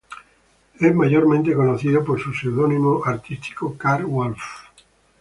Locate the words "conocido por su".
1.53-2.33